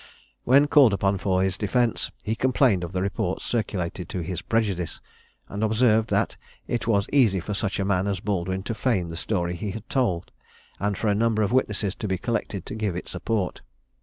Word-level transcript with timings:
When 0.45 0.65
called 0.65 0.95
upon 0.95 1.19
for 1.19 1.43
his 1.43 1.59
defence, 1.59 2.09
he 2.23 2.33
complained 2.33 2.83
of 2.83 2.91
the 2.91 3.03
reports 3.03 3.45
circulated 3.45 4.09
to 4.09 4.21
his 4.21 4.41
prejudice; 4.41 4.99
and 5.47 5.63
observed, 5.63 6.09
that 6.09 6.37
it 6.67 6.87
was 6.87 7.07
easy 7.13 7.39
for 7.39 7.53
such 7.53 7.79
a 7.79 7.85
man 7.85 8.07
as 8.07 8.19
Baldwin 8.19 8.63
to 8.63 8.73
feign 8.73 9.09
the 9.09 9.15
story 9.15 9.55
he 9.55 9.69
had 9.69 9.87
told, 9.89 10.31
and 10.79 10.97
for 10.97 11.07
a 11.07 11.13
number 11.13 11.43
of 11.43 11.51
witnesses 11.51 11.93
to 11.93 12.07
be 12.07 12.17
collected 12.17 12.65
to 12.65 12.73
give 12.73 12.95
it 12.95 13.07
support. 13.07 13.61